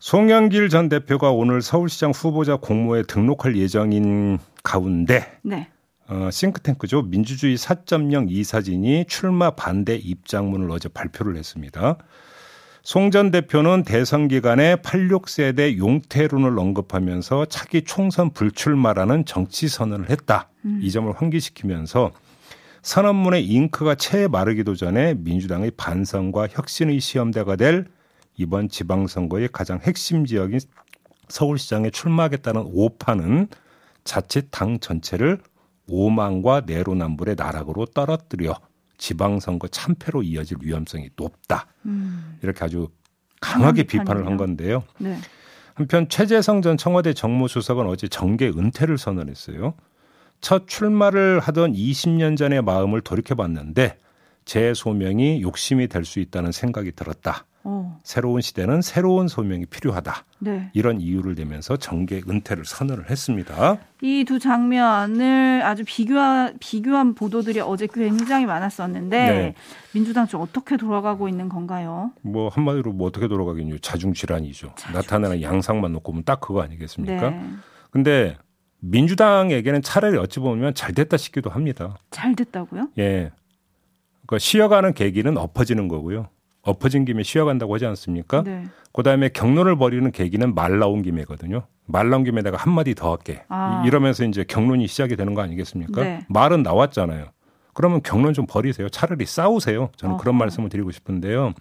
송영길 0.00 0.68
전 0.68 0.90
대표가 0.90 1.30
오늘 1.30 1.62
서울시장 1.62 2.10
후보자 2.10 2.56
공모에 2.56 3.04
등록할 3.04 3.56
예정인 3.56 4.38
가운데 4.62 5.38
네, 5.42 5.68
어, 6.08 6.28
싱크탱크죠 6.30 7.02
민주주의 7.02 7.56
4.0 7.56 8.30
이사진이 8.30 9.06
출마 9.08 9.50
반대 9.52 9.96
입장문을 9.96 10.70
어제 10.70 10.90
발표를 10.90 11.36
했습니다. 11.36 11.96
송 12.86 13.10
전 13.10 13.32
대표는 13.32 13.82
대선 13.82 14.28
기간에 14.28 14.76
86세대 14.76 15.76
용태론을 15.76 16.56
언급하면서 16.56 17.46
차기 17.46 17.82
총선 17.82 18.30
불출마라는 18.30 19.24
정치 19.24 19.66
선언을 19.66 20.08
했다. 20.08 20.50
이 20.82 20.92
점을 20.92 21.12
환기시키면서 21.12 22.12
선언문의 22.82 23.44
잉크가 23.44 23.96
채 23.96 24.28
마르기도 24.28 24.76
전에 24.76 25.14
민주당의 25.14 25.72
반성과 25.76 26.46
혁신의 26.48 27.00
시험대가 27.00 27.56
될 27.56 27.86
이번 28.36 28.68
지방선거의 28.68 29.48
가장 29.52 29.80
핵심 29.82 30.24
지역인 30.24 30.60
서울시장에 31.26 31.90
출마하겠다는 31.90 32.68
오파는 32.72 33.48
자칫 34.04 34.46
당 34.52 34.78
전체를 34.78 35.40
오만과 35.88 36.62
내로남불의 36.66 37.34
나락으로 37.36 37.86
떨어뜨려 37.86 38.54
지방선거 38.98 39.68
참패로 39.68 40.22
이어질 40.22 40.58
위험성이 40.60 41.10
높다. 41.16 41.66
음, 41.86 42.38
이렇게 42.42 42.64
아주 42.64 42.88
강하게 43.40 43.84
비판을 43.84 44.26
한. 44.26 44.36
건데요. 44.36 44.82
네, 44.98 45.18
한편 45.74 46.08
최재성 46.08 46.62
전 46.62 46.76
청와대 46.76 47.12
정무수석은 47.12 47.86
어제 47.86 48.08
정계 48.08 48.48
은퇴를 48.48 48.98
선언했어요. 48.98 49.74
첫 50.40 50.68
출마를 50.68 51.40
하던 51.40 51.72
20년 51.72 52.36
전의 52.36 52.62
마음을 52.62 53.00
돌이켜봤는데 53.00 53.98
제 54.44 54.74
소명이 54.74 55.42
욕심이 55.42 55.88
될 55.88 56.04
수 56.04 56.20
있다는 56.20 56.52
생각이 56.52 56.92
들었다. 56.92 57.46
오, 57.68 57.90
새로운 58.04 58.40
시대는 58.40 58.80
새로운 58.80 59.26
소명이 59.26 59.66
필요하다. 59.66 60.24
네. 60.38 60.70
이런 60.72 61.00
이유를 61.00 61.34
대면서 61.34 61.76
정계 61.76 62.22
은퇴를 62.28 62.64
선언을 62.64 63.10
했습니다. 63.10 63.78
이 64.02 64.22
두 64.24 64.38
장면을 64.38 65.62
아주 65.64 65.82
비교한, 65.84 66.56
비교한 66.60 67.14
보도들이 67.16 67.58
어제 67.58 67.88
굉장히 67.92 68.46
많았었는데 68.46 69.18
네. 69.18 69.54
민주당 69.92 70.28
쪽 70.28 70.42
어떻게 70.42 70.76
돌아가고 70.76 71.28
있는 71.28 71.48
건가요? 71.48 72.12
뭐 72.22 72.48
한마디로 72.50 72.92
뭐 72.92 73.08
어떻게 73.08 73.26
돌아가겠냐 73.26 73.78
자중 73.82 74.12
질환이죠. 74.14 74.72
나타나는 74.92 75.42
양상만 75.42 75.90
놓고 75.92 76.12
보면 76.12 76.24
딱 76.24 76.40
그거 76.40 76.62
아니겠습니까? 76.62 77.30
네, 77.30 77.50
근데 77.90 78.38
민주당에게는 78.78 79.82
차라리 79.82 80.16
어찌 80.18 80.38
보면 80.38 80.74
잘 80.74 80.92
됐다 80.94 81.16
싶기도 81.16 81.50
합니다. 81.50 81.96
잘 82.12 82.36
됐다고요? 82.36 82.90
예. 82.98 83.32
그러니까 84.26 84.38
쉬어가는 84.38 84.94
계기는 84.94 85.36
엎어지는 85.36 85.88
거고요. 85.88 86.28
엎어진 86.66 87.04
김에 87.04 87.22
쉬어간다고 87.22 87.74
하지 87.74 87.86
않습니까? 87.86 88.42
네. 88.42 88.64
그다음에 88.92 89.28
경론을 89.28 89.76
벌이는 89.76 90.10
계기는 90.10 90.54
말 90.54 90.78
나온 90.78 91.02
김에거든요. 91.02 91.62
말 91.86 92.10
나온 92.10 92.24
김에 92.24 92.42
내가 92.42 92.56
한 92.56 92.72
마디 92.72 92.94
더 92.94 93.10
할게. 93.12 93.42
아. 93.48 93.82
이- 93.84 93.86
이러면서 93.88 94.24
이제 94.24 94.44
경론이 94.46 94.86
시작이 94.86 95.16
되는 95.16 95.34
거 95.34 95.42
아니겠습니까? 95.42 96.02
네. 96.02 96.20
말은 96.28 96.62
나왔잖아요. 96.62 97.26
그러면 97.74 98.00
경론 98.02 98.32
좀 98.32 98.46
버리세요. 98.48 98.88
차라리 98.88 99.26
싸우세요. 99.26 99.90
저는 99.96 100.16
그런 100.16 100.34
어허. 100.34 100.38
말씀을 100.38 100.68
드리고 100.70 100.90
싶은데요. 100.92 101.52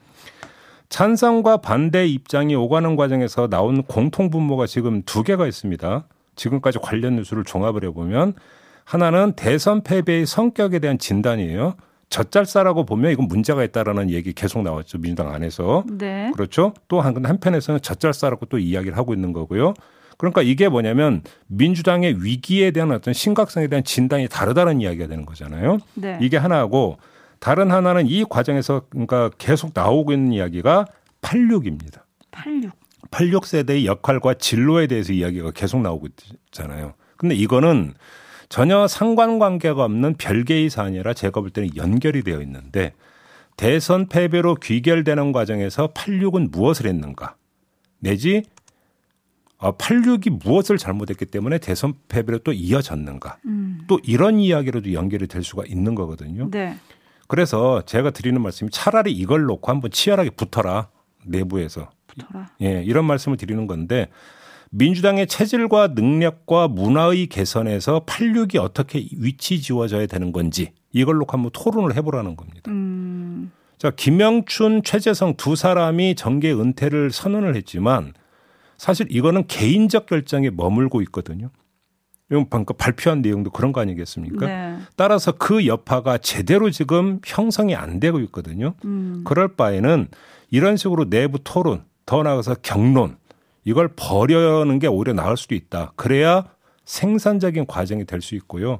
찬성과 0.89 1.57
반대 1.57 2.05
입장이 2.07 2.55
오가는 2.55 2.95
과정에서 2.95 3.47
나온 3.49 3.83
공통 3.83 4.29
분모가 4.29 4.65
지금 4.67 5.01
두 5.03 5.23
개가 5.23 5.47
있습니다. 5.47 6.07
지금까지 6.35 6.79
관련 6.81 7.15
뉴스를 7.17 7.43
종합을 7.43 7.83
해보면 7.85 8.33
하나는 8.83 9.33
대선 9.33 9.81
패배의 9.83 10.25
성격에 10.25 10.79
대한 10.79 10.97
진단이에요. 10.99 11.75
젖잘싸라고 12.09 12.85
보면 12.85 13.11
이건 13.11 13.27
문제가 13.27 13.63
있다라는 13.63 14.09
얘기 14.09 14.33
계속 14.33 14.61
나왔죠 14.61 14.99
민주당 14.99 15.33
안에서 15.33 15.83
네. 15.91 16.31
그렇죠. 16.33 16.73
또 16.87 17.01
한, 17.01 17.25
한편에서는 17.25 17.81
젖잘싸라고 17.81 18.45
또 18.45 18.57
이야기를 18.57 18.97
하고 18.97 19.13
있는 19.13 19.33
거고요. 19.33 19.73
그러니까 20.17 20.41
이게 20.41 20.69
뭐냐면 20.69 21.21
민주당의 21.47 22.23
위기에 22.23 22.71
대한 22.71 22.91
어떤 22.91 23.13
심각성에 23.13 23.67
대한 23.67 23.83
진단이 23.83 24.27
다르다는 24.29 24.81
이야기가 24.81 25.07
되는 25.07 25.25
거잖아요. 25.25 25.79
네. 25.95 26.17
이게 26.21 26.37
하나고 26.37 26.97
다른 27.39 27.71
하나는 27.71 28.07
이 28.07 28.23
과정에서 28.23 28.83
그러니까 28.89 29.29
계속 29.37 29.71
나오고 29.73 30.13
있는 30.13 30.31
이야기가 30.31 30.85
86입니다. 31.21 32.01
86. 32.31 32.71
86세대의 33.11 33.85
역할과 33.85 34.35
진로에 34.35 34.87
대해서 34.87 35.13
이야기가 35.13 35.51
계속 35.51 35.81
나오고 35.81 36.07
있잖아요. 36.47 36.93
근데 37.17 37.35
이거는 37.35 37.93
전혀 38.55 38.87
상관관계가 38.87 39.83
없는 39.83 40.13
별개의 40.13 40.69
사안이라 40.69 41.13
제가 41.13 41.41
볼 41.41 41.49
때는 41.49 41.75
연결이 41.75 42.23
되어 42.23 42.39
있는데 42.39 42.93
대선 43.57 44.07
패배로 44.07 44.55
귀결되는 44.55 45.33
과정에서 45.33 45.91
86은 45.91 46.51
무엇을 46.51 46.85
했는가 46.85 47.35
내지 47.99 48.43
86이 49.59 50.41
무엇을 50.41 50.77
잘못했기 50.77 51.25
때문에 51.25 51.57
대선 51.57 51.95
패배로 52.07 52.37
또 52.45 52.53
이어졌는가 52.53 53.39
음. 53.45 53.81
또 53.89 53.99
이런 54.05 54.39
이야기로도 54.39 54.93
연결이 54.93 55.27
될 55.27 55.43
수가 55.43 55.63
있는 55.67 55.93
거거든요. 55.93 56.49
네. 56.49 56.77
그래서 57.27 57.81
제가 57.81 58.11
드리는 58.11 58.41
말씀이 58.41 58.71
차라리 58.71 59.11
이걸 59.11 59.43
놓고 59.43 59.69
한번 59.69 59.91
치열하게 59.91 60.29
붙어라 60.29 60.87
내부에서 61.25 61.89
붙어라. 62.07 62.51
예, 62.61 62.81
이런 62.85 63.03
말씀을 63.03 63.35
드리는 63.35 63.67
건데 63.67 64.07
민주당의 64.77 65.27
체질과 65.27 65.89
능력과 65.95 66.67
문화의 66.67 67.27
개선에서 67.27 68.05
86이 68.05 68.57
어떻게 68.57 69.07
위치 69.17 69.61
지워져야 69.61 70.05
되는 70.05 70.33
건지 70.33 70.73
이걸 70.91 71.15
놓고 71.15 71.31
한번 71.31 71.51
토론을 71.53 71.95
해보라는 71.95 72.35
겁니다. 72.35 72.69
음. 72.71 73.51
자, 73.77 73.91
김영춘, 73.91 74.83
최재성 74.83 75.35
두 75.37 75.55
사람이 75.55 76.15
정계 76.15 76.51
은퇴를 76.51 77.11
선언을 77.11 77.55
했지만 77.55 78.13
사실 78.77 79.07
이거는 79.09 79.47
개인적 79.47 80.07
결정에 80.07 80.49
머물고 80.49 81.01
있거든요. 81.03 81.51
이건 82.29 82.49
방금 82.49 82.75
발표한 82.75 83.21
내용도 83.21 83.51
그런 83.51 83.71
거 83.71 83.79
아니겠습니까? 83.79 84.45
네. 84.45 84.77
따라서 84.97 85.31
그 85.31 85.67
여파가 85.67 86.17
제대로 86.17 86.69
지금 86.69 87.21
형성이 87.25 87.75
안 87.75 87.99
되고 87.99 88.19
있거든요. 88.21 88.73
음. 88.83 89.23
그럴 89.25 89.55
바에는 89.55 90.07
이런 90.49 90.75
식으로 90.75 91.09
내부 91.09 91.39
토론, 91.43 91.83
더 92.05 92.23
나아가서 92.23 92.55
경론, 92.61 93.17
이걸 93.65 93.89
버려는 93.95 94.79
게 94.79 94.87
오히려 94.87 95.13
나을 95.13 95.35
수도 95.37 95.55
있다. 95.55 95.91
그래야 95.95 96.45
생산적인 96.85 97.65
과정이 97.65 98.05
될 98.05 98.21
수 98.21 98.35
있고요. 98.35 98.79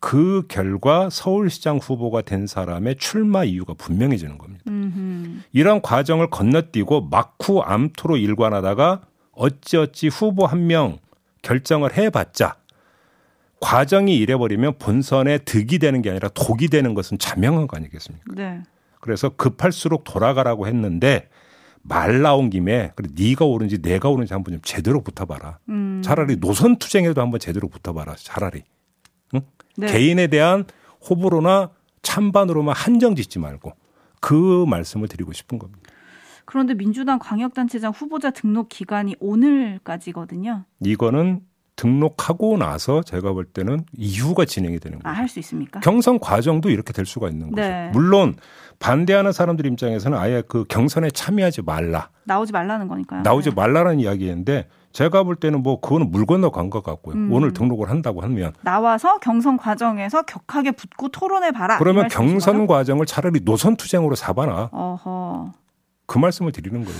그 0.00 0.42
결과 0.48 1.08
서울시장 1.10 1.76
후보가 1.78 2.22
된 2.22 2.46
사람의 2.48 2.96
출마 2.96 3.44
이유가 3.44 3.74
분명해지는 3.74 4.36
겁니다. 4.38 4.64
음흠. 4.66 5.42
이런 5.52 5.80
과정을 5.80 6.28
건너뛰고 6.30 7.02
막후 7.08 7.60
암투로 7.60 8.16
일관하다가 8.16 9.02
어찌어찌 9.32 10.08
후보 10.08 10.44
한 10.46 10.66
명 10.66 10.98
결정을 11.42 11.96
해봤자 11.96 12.56
과정이 13.60 14.16
이래버리면 14.16 14.78
본선에 14.78 15.38
득이 15.38 15.78
되는 15.78 16.02
게 16.02 16.10
아니라 16.10 16.28
독이 16.34 16.68
되는 16.68 16.94
것은 16.94 17.18
자명한 17.18 17.68
거 17.68 17.76
아니겠습니까? 17.76 18.24
네. 18.34 18.60
그래서 19.00 19.28
급할수록 19.30 20.04
돌아가라고 20.04 20.66
했는데 20.66 21.28
말 21.82 22.22
나온 22.22 22.50
김에 22.50 22.92
그래 22.94 23.08
네가 23.14 23.44
오른지 23.44 23.82
내가 23.82 24.08
오른지 24.08 24.32
한번 24.32 24.54
좀 24.54 24.60
제대로 24.62 25.02
붙어봐라. 25.02 25.58
음. 25.68 26.00
차라리 26.04 26.36
노선 26.36 26.76
투쟁에도 26.76 27.20
한번 27.20 27.40
제대로 27.40 27.68
붙어봐라. 27.68 28.14
차라리 28.16 28.62
응? 29.34 29.40
네. 29.76 29.86
개인에 29.88 30.28
대한 30.28 30.64
호불호나 31.08 31.70
찬반으로만 32.02 32.74
한정 32.76 33.14
짓지 33.16 33.38
말고 33.38 33.72
그 34.20 34.64
말씀을 34.68 35.08
드리고 35.08 35.32
싶은 35.32 35.58
겁니다. 35.58 35.82
그런데 36.44 36.74
민주당 36.74 37.18
광역단체장 37.18 37.92
후보자 37.92 38.30
등록 38.30 38.68
기간이 38.68 39.16
오늘까지거든요. 39.20 40.64
이거는 40.84 41.40
등록하고 41.86 42.56
나서 42.58 43.02
제가 43.02 43.32
볼 43.32 43.44
때는 43.44 43.84
이후가 43.96 44.44
진행이 44.44 44.78
되는 44.78 45.00
거예요. 45.00 45.12
아, 45.12 45.18
할 45.18 45.28
수 45.28 45.40
있습니까? 45.40 45.80
경선 45.80 46.20
과정도 46.20 46.70
이렇게 46.70 46.92
될 46.92 47.06
수가 47.06 47.28
있는 47.28 47.50
거죠. 47.50 47.62
네. 47.62 47.90
물론 47.92 48.36
반대하는 48.78 49.32
사람들 49.32 49.66
입장에서는 49.66 50.16
아예 50.16 50.42
그 50.46 50.64
경선에 50.68 51.10
참여하지 51.10 51.62
말라. 51.62 52.10
나오지 52.24 52.52
말라는 52.52 52.86
거니까요. 52.86 53.22
나오지 53.22 53.50
네. 53.50 53.54
말라는 53.56 53.98
이야기인데 53.98 54.68
제가 54.92 55.24
볼 55.24 55.34
때는 55.36 55.62
뭐 55.62 55.80
그거는 55.80 56.10
물 56.12 56.24
건너 56.26 56.50
간 56.50 56.70
것 56.70 56.84
같고요. 56.84 57.16
음. 57.16 57.32
오늘 57.32 57.52
등록을 57.52 57.90
한다고 57.90 58.20
하면 58.22 58.52
나와서 58.60 59.18
경선 59.18 59.56
과정에서 59.56 60.22
격하게 60.22 60.72
붙고 60.72 61.08
토론해 61.08 61.50
봐라. 61.50 61.78
그러면 61.78 62.06
경선 62.08 62.66
과정을 62.68 63.06
차라리 63.06 63.40
노선 63.44 63.74
투쟁으로 63.76 64.14
사봐라. 64.14 64.68
어허. 64.72 65.52
그 66.06 66.18
말씀을 66.18 66.52
드리는 66.52 66.84
거예요. 66.84 66.98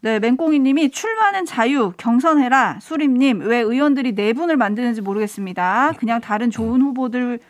네, 0.00 0.18
맹꽁이님이 0.20 0.90
출마는 0.90 1.46
자유, 1.46 1.92
경선해라. 1.96 2.78
수림님, 2.80 3.40
왜 3.40 3.58
의원들이 3.58 4.14
네 4.14 4.32
분을 4.32 4.56
만드는지 4.56 5.00
모르겠습니다. 5.00 5.92
그냥 5.98 6.20
다른 6.20 6.50
좋은 6.50 6.80
후보들, 6.82 7.40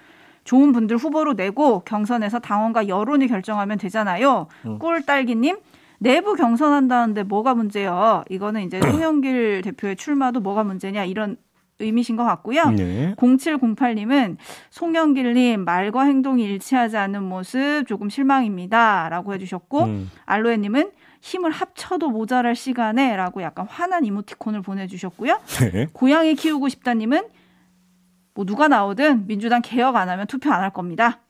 좋은 0.45 0.73
분들 0.73 0.97
후보로 0.97 1.35
내고 1.35 1.81
경선에서 1.81 2.39
당원과 2.39 2.89
여론이 2.89 3.27
결정하면 3.27 3.79
되잖아요. 3.79 4.47
음. 4.65 4.79
꿀딸기님, 4.79 5.57
내부 5.99 6.35
경선한다는데 6.35 7.25
뭐가 7.25 7.55
문제요? 7.55 8.23
이거는 8.29 8.63
이제 8.63 8.81
송영길 8.81 9.63
대표의 9.63 9.97
출마도 9.97 10.41
뭐가 10.41 10.63
문제냐 10.65 11.05
이런 11.05 11.37
의미신 11.79 12.17
것 12.17 12.25
같고요. 12.25 12.71
네. 12.71 13.15
0708님은 13.17 14.37
송영길님 14.71 15.65
말과 15.65 16.05
행동이 16.05 16.45
일치하지 16.45 16.97
않는 16.97 17.23
모습 17.23 17.85
조금 17.87 18.09
실망입니다 18.09 19.09
라고 19.11 19.35
해주셨고 19.35 19.85
음. 19.85 20.11
알로에님은 20.25 20.91
힘을 21.21 21.51
합쳐도 21.51 22.11
모자랄 22.11 22.55
시간에 22.55 23.17
라고 23.17 23.43
약간 23.43 23.67
화난 23.69 24.05
이모티콘을 24.05 24.63
보내주셨고요. 24.63 25.41
네. 25.73 25.89
고양이 25.93 26.35
키우고 26.35 26.69
싶다님은 26.69 27.25
뭐 28.35 28.45
누가 28.45 28.69
나오든 28.69 29.27
민주당 29.27 29.63
개혁 29.63 29.97
안 29.97 30.09
하면 30.09 30.27
투표 30.27 30.51
안 30.51 30.63
할 30.63 30.73
겁니다. 30.73 31.21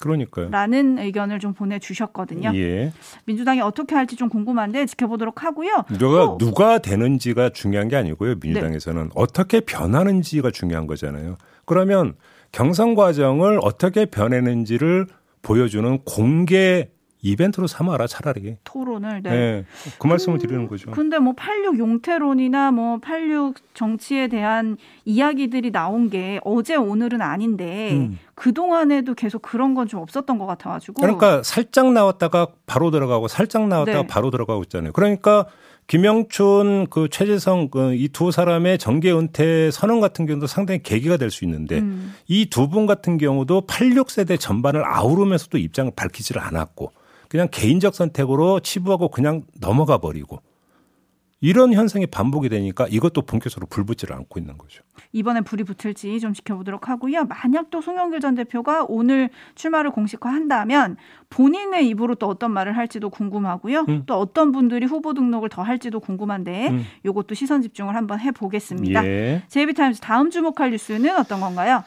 그러니까요. 0.00 0.50
라는 0.50 0.98
의견을 0.98 1.40
좀 1.40 1.54
보내주셨거든요. 1.54 2.52
예. 2.54 2.92
민주당이 3.24 3.60
어떻게 3.60 3.94
할지 3.94 4.16
좀 4.16 4.28
궁금한데 4.28 4.86
지켜보도록 4.86 5.42
하고요. 5.42 5.84
누가, 5.98 6.36
누가 6.38 6.78
되는지가 6.78 7.50
중요한 7.50 7.88
게 7.88 7.96
아니고요. 7.96 8.34
민주당에서는 8.42 9.02
네. 9.04 9.08
어떻게 9.14 9.60
변하는지가 9.60 10.50
중요한 10.50 10.86
거잖아요. 10.86 11.36
그러면 11.64 12.14
경선 12.52 12.94
과정을 12.94 13.58
어떻게 13.62 14.06
변했는지를 14.06 15.06
보여주는 15.42 15.98
공개 16.04 16.90
이벤트로 17.30 17.66
삼아라 17.66 18.06
차라리. 18.06 18.56
토론을. 18.64 19.22
네. 19.22 19.30
네. 19.30 19.64
그 19.98 20.06
말씀을 20.06 20.38
드리는 20.38 20.66
거죠. 20.68 20.90
근데 20.92 21.18
뭐 21.18 21.32
86 21.36 21.78
용태론이나 21.78 22.70
뭐 22.70 22.98
86 22.98 23.56
정치에 23.74 24.28
대한 24.28 24.76
이야기들이 25.04 25.70
나온 25.72 26.08
게 26.10 26.40
어제 26.44 26.76
오늘은 26.76 27.20
아닌데 27.22 27.92
음. 27.92 28.18
그 28.34 28.52
동안에도 28.52 29.14
계속 29.14 29.42
그런 29.42 29.74
건 29.74 29.86
좀 29.86 30.00
없었던 30.00 30.38
것 30.38 30.46
같아가지고. 30.46 31.00
그러니까 31.00 31.42
살짝 31.44 31.92
나왔다가 31.92 32.48
바로 32.66 32.90
들어가고 32.90 33.28
살짝 33.28 33.68
나왔다가 33.68 34.00
네. 34.02 34.06
바로 34.06 34.30
들어가고 34.30 34.62
있잖아요. 34.64 34.92
그러니까 34.92 35.46
김영춘 36.06 36.86
그 36.90 37.08
최재성 37.08 37.68
그 37.70 37.92
이 37.94 38.08
두 38.08 38.30
사람의 38.32 38.78
정계 38.78 39.12
은퇴 39.12 39.70
선언 39.70 40.00
같은 40.00 40.26
경우도 40.26 40.46
상당히 40.46 40.82
계기가 40.82 41.16
될 41.16 41.30
수 41.30 41.44
있는데 41.44 41.78
음. 41.78 42.14
이두 42.28 42.68
분 42.68 42.86
같은 42.86 43.18
경우도 43.18 43.62
86세대 43.66 44.38
전반을 44.40 44.84
아우르면서도 44.84 45.58
입장을 45.58 45.92
밝히지를 45.94 46.40
않았고 46.42 46.92
그냥 47.36 47.48
개인적 47.50 47.94
선택으로 47.94 48.60
치부하고 48.60 49.10
그냥 49.10 49.42
넘어가 49.60 49.98
버리고 49.98 50.40
이런 51.42 51.74
현상이 51.74 52.06
반복이 52.06 52.48
되니까 52.48 52.86
이것도 52.88 53.22
본격적으로 53.26 53.66
불붙지를 53.66 54.16
않고 54.16 54.40
있는 54.40 54.56
거죠. 54.56 54.82
이번에 55.12 55.42
불이 55.42 55.64
붙을지 55.64 56.18
좀 56.18 56.32
지켜보도록 56.32 56.88
하고요. 56.88 57.26
만약 57.26 57.68
또 57.70 57.82
송영길 57.82 58.20
전 58.20 58.34
대표가 58.36 58.86
오늘 58.88 59.28
출마를 59.54 59.90
공식화한다면 59.90 60.96
본인의 61.28 61.86
입으로 61.88 62.14
또 62.14 62.26
어떤 62.26 62.52
말을 62.52 62.74
할지도 62.74 63.10
궁금하고요. 63.10 63.84
음. 63.86 64.04
또 64.06 64.14
어떤 64.14 64.50
분들이 64.50 64.86
후보 64.86 65.12
등록을 65.12 65.50
더 65.50 65.60
할지도 65.62 66.00
궁금한데 66.00 66.68
음. 66.68 66.84
이것도 67.04 67.34
시선 67.34 67.60
집중을 67.60 67.94
한번 67.94 68.18
해보겠습니다. 68.18 69.04
예. 69.04 69.42
제이비타임즈 69.48 70.00
다음 70.00 70.30
주목할 70.30 70.70
뉴스는 70.70 71.14
어떤 71.18 71.40
건가요? 71.40 71.84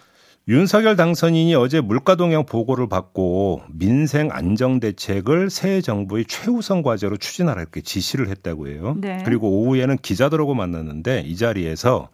윤석열 0.49 0.95
당선인이 0.95 1.53
어제 1.53 1.79
물가 1.79 2.15
동향 2.15 2.43
보고를 2.43 2.89
받고 2.89 3.61
민생 3.69 4.29
안정 4.31 4.79
대책을 4.79 5.51
새 5.51 5.79
정부의 5.79 6.25
최우선 6.25 6.81
과제로 6.81 7.17
추진하라 7.17 7.61
이렇게 7.61 7.81
지시를 7.81 8.29
했다고 8.29 8.67
해요. 8.67 8.95
네. 8.97 9.21
그리고 9.23 9.47
오후에는 9.47 9.97
기자들하고 9.97 10.55
만났는데 10.55 11.21
이 11.27 11.35
자리에서 11.35 12.09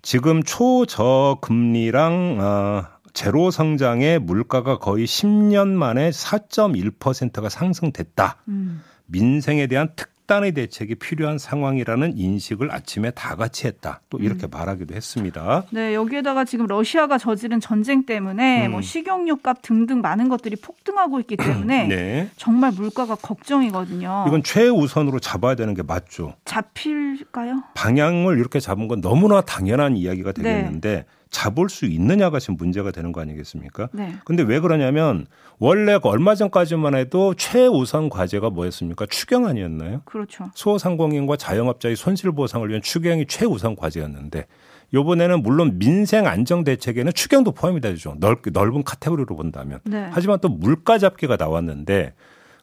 지금 0.00 0.42
초저금리랑 0.42 2.38
어, 2.40 2.84
제로 3.12 3.50
성장의 3.50 4.20
물가가 4.20 4.78
거의 4.78 5.04
10년 5.04 5.68
만에 5.68 6.08
4.1%가 6.08 7.50
상승됐다. 7.50 8.38
음. 8.48 8.82
민생에 9.04 9.66
대한 9.66 9.90
특 9.96 10.15
특단의 10.26 10.52
대책이 10.52 10.96
필요한 10.96 11.38
상황이라는 11.38 12.18
인식을 12.18 12.72
아침에 12.72 13.12
다 13.12 13.36
같이 13.36 13.66
했다. 13.68 14.00
또 14.10 14.18
이렇게 14.18 14.46
음. 14.46 14.50
말하기도 14.50 14.94
했습니다. 14.94 15.62
네, 15.70 15.94
여기에다가 15.94 16.44
지금 16.44 16.66
러시아가 16.66 17.16
저지른 17.16 17.60
전쟁 17.60 18.04
때문에 18.04 18.66
음. 18.66 18.72
뭐 18.72 18.82
식용유 18.82 19.36
값 19.36 19.62
등등 19.62 20.00
많은 20.00 20.28
것들이 20.28 20.56
폭등하고 20.56 21.20
있기 21.20 21.36
때문에 21.36 21.86
네. 21.88 22.30
정말 22.36 22.72
물가가 22.72 23.14
걱정이거든요. 23.14 24.24
이건 24.26 24.42
최우선으로 24.42 25.20
잡아야 25.20 25.54
되는 25.54 25.74
게 25.74 25.82
맞죠. 25.82 26.34
잡힐까요? 26.44 27.62
방향을 27.74 28.38
이렇게 28.38 28.58
잡은 28.58 28.88
건 28.88 29.00
너무나 29.00 29.40
당연한 29.40 29.96
이야기가 29.96 30.32
되겠는데 30.32 30.94
네. 30.96 31.04
잡을 31.36 31.68
수 31.68 31.84
있느냐가 31.84 32.38
지금 32.38 32.56
문제가 32.56 32.90
되는 32.90 33.12
거 33.12 33.20
아니겠습니까? 33.20 33.90
네. 33.92 34.14
근데 34.24 34.42
왜 34.42 34.58
그러냐면 34.58 35.26
원래 35.58 35.98
그 35.98 36.08
얼마 36.08 36.34
전까지만 36.34 36.94
해도 36.94 37.34
최우선 37.34 38.08
과제가 38.08 38.48
뭐였습니까? 38.48 39.04
추경 39.04 39.46
아니었나요? 39.46 40.00
그렇죠. 40.06 40.50
소상공인과 40.54 41.36
자영업자의 41.36 41.94
손실 41.94 42.32
보상을 42.32 42.66
위한 42.66 42.80
추경이 42.80 43.26
최우선 43.26 43.76
과제였는데 43.76 44.46
요번에는 44.94 45.42
물론 45.42 45.78
민생 45.78 46.26
안정 46.26 46.64
대책에는 46.64 47.12
추경도 47.12 47.52
포함이 47.52 47.82
되죠. 47.82 48.14
넓, 48.18 48.40
넓은 48.50 48.82
카테고리로 48.82 49.36
본다면. 49.36 49.80
네. 49.84 50.08
하지만 50.12 50.38
또 50.40 50.48
물가 50.48 50.96
잡기가 50.96 51.36
나왔는데 51.36 52.14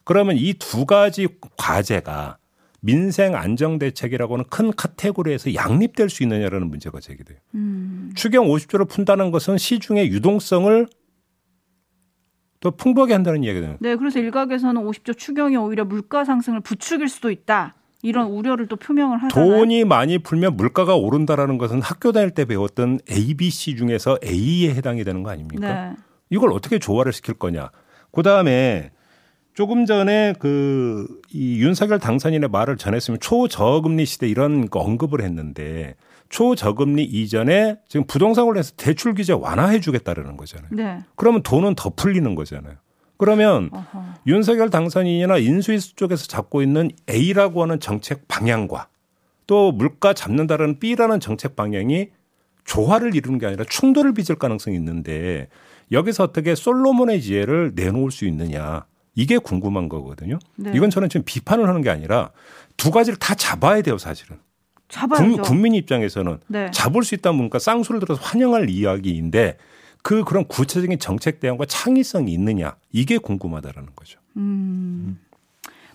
그러면 0.04 0.36
이 0.38 0.54
두 0.58 0.88
가지 0.88 1.28
과제가 1.58 2.38
민생 2.86 3.34
안정 3.34 3.80
대책이라고는 3.80 4.46
큰 4.50 4.72
카테고리에서 4.72 5.56
양립될 5.56 6.10
수 6.10 6.22
있느냐라는 6.24 6.70
문제가 6.70 7.00
제기돼요. 7.00 7.38
음. 7.56 8.12
추경 8.14 8.48
50조를 8.48 8.90
푼다는 8.90 9.32
것은 9.32 9.58
시중의 9.58 10.10
유동성을 10.10 10.88
더 12.60 12.72
풍부하게 12.72 13.14
한다는 13.14 13.44
이야기잖아요. 13.46 13.78
네, 13.80 13.96
그래서 13.96 14.20
일각에서는 14.20 14.84
50조 14.84 15.18
추경이 15.18 15.56
오히려 15.56 15.86
물가 15.86 16.26
상승을 16.26 16.60
부추길 16.60 17.08
수도 17.08 17.32
있다. 17.32 17.76
이런 18.02 18.28
우려를 18.28 18.68
또 18.68 18.76
표명을 18.76 19.18
하잖아요. 19.24 19.60
돈이 19.60 19.86
많이 19.86 20.18
풀면 20.18 20.58
물가가 20.58 20.98
오른다라는 20.98 21.58
것은 21.58 21.82
학교 21.82 22.12
다닐 22.12 22.32
때 22.32 22.44
배웠던 22.44 23.00
A, 23.10 23.34
B, 23.34 23.50
C 23.50 23.78
중에서 23.78 24.18
A에 24.26 24.76
해당이 24.76 25.06
되는 25.06 25.24
거 25.24 25.30
아닙니까? 25.30 25.90
네. 25.92 25.96
이걸 26.30 26.52
어떻게 26.52 26.80
조화를 26.80 27.14
시킬 27.14 27.36
거냐. 27.36 27.72
그 28.12 28.24
다음에 28.24 28.92
조금 29.54 29.86
전에 29.86 30.34
그 30.40 31.08
이 31.34 31.60
윤석열 31.60 32.00
당선인의 32.00 32.50
말을 32.50 32.78
전했으면 32.78 33.20
초저금리 33.20 34.06
시대 34.06 34.28
이런 34.28 34.70
거 34.70 34.80
언급을 34.80 35.22
했는데 35.22 35.96
초저금리 36.30 37.04
이전에 37.04 37.78
지금 37.88 38.06
부동산 38.06 38.46
관련해서 38.46 38.74
대출 38.78 39.16
규제 39.16 39.34
완화해 39.34 39.80
주겠다라는 39.80 40.38
거잖아요. 40.38 40.70
네. 40.72 41.00
그러면 41.16 41.42
돈은 41.42 41.74
더 41.76 41.90
풀리는 41.90 42.34
거잖아요. 42.36 42.76
그러면 43.18 43.70
어허. 43.74 44.04
윤석열 44.28 44.70
당선인이나 44.70 45.38
인수위수 45.38 45.96
쪽에서 45.96 46.28
잡고 46.28 46.62
있는 46.62 46.92
A라고 47.10 47.64
하는 47.64 47.80
정책 47.80 48.28
방향과 48.28 48.88
또 49.48 49.72
물가 49.72 50.14
잡는다라는 50.14 50.80
B라는 50.80 51.20
정책 51.20 51.56
방향이 51.56 52.10
조화를 52.66 53.16
이루는 53.16 53.40
게 53.40 53.48
아니라 53.48 53.66
충돌을 53.68 54.14
빚을 54.14 54.38
가능성이 54.38 54.76
있는데 54.78 55.48
여기서 55.92 56.24
어떻게 56.26 56.54
솔로몬의 56.56 57.22
지혜를 57.22 57.74
내놓을 57.76 58.12
수 58.12 58.26
있느냐 58.26 58.86
이게 59.16 59.38
궁금한 59.38 59.90
거거든요. 59.90 60.40
네. 60.56 60.72
이건 60.76 60.90
저는 60.90 61.10
지금 61.10 61.24
비판을 61.26 61.68
하는 61.68 61.82
게 61.82 61.90
아니라 61.90 62.32
두 62.78 62.92
가지를 62.92 63.18
다 63.20 63.36
잡아야 63.36 63.82
돼요, 63.82 63.98
사실은. 63.98 64.38
잡아야죠. 64.90 65.42
국, 65.42 65.56
민 65.56 65.74
입장에서는 65.76 66.40
네. 66.48 66.70
잡을 66.72 67.04
수 67.04 67.16
있다면 67.16 67.38
뭔가 67.38 67.60
쌍수를 67.60 68.00
들어서 68.00 68.22
환영할 68.22 68.70
이야기인데 68.70 69.58
그 70.04 70.24
그런 70.24 70.46
구체적인 70.46 71.00
정책 71.00 71.40
대응과 71.40 71.66
창의성이 71.66 72.32
있느냐 72.34 72.76
이게 72.92 73.18
궁금하다라는 73.18 73.90
거죠. 73.96 74.20
음. 74.38 75.20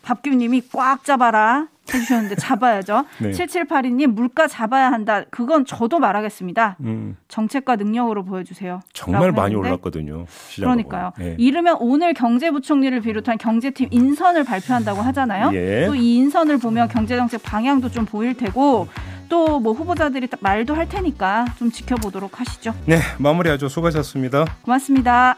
밥규님이 0.02 0.62
꽉 0.72 1.04
잡아라 1.04 1.68
해주셨는데 1.92 2.36
잡아야죠. 2.36 3.04
네. 3.18 3.30
7782님 3.30 4.08
물가 4.08 4.46
잡아야 4.46 4.92
한다. 4.92 5.24
그건 5.30 5.64
저도 5.64 5.98
말하겠습니다. 5.98 6.76
음, 6.80 7.16
정책과 7.28 7.76
능력으로 7.76 8.24
보여주세요. 8.24 8.80
정말 8.92 9.32
많이 9.32 9.54
올랐거든요. 9.54 10.26
그러니까요. 10.56 11.12
예. 11.20 11.34
이르면 11.38 11.78
오늘 11.80 12.12
경제부총리를 12.12 13.00
비롯한 13.00 13.38
경제팀 13.38 13.88
인선을 13.90 14.44
발표한다고 14.44 15.00
하잖아요. 15.00 15.50
예. 15.54 15.86
또이 15.86 16.16
인선을 16.16 16.58
보면 16.58 16.88
경제정책 16.88 17.42
방향도 17.42 17.90
좀 17.90 18.04
보일 18.04 18.34
테고 18.34 18.88
또 19.28 19.58
뭐 19.60 19.72
후보자들이 19.72 20.28
말도 20.40 20.74
할 20.74 20.88
테니까 20.88 21.44
좀 21.58 21.70
지켜보도록 21.70 22.40
하시죠. 22.40 22.74
네, 22.86 22.98
마무리하죠. 23.18 23.68
수고하셨습니다. 23.68 24.44
고맙습니다. 24.62 25.36